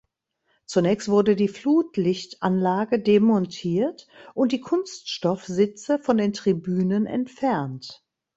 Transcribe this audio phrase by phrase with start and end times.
[0.65, 8.03] Zunächst wurde die Flutlichtanlage demontiert und die Kunststoffsitze von den Tribünen entfernt.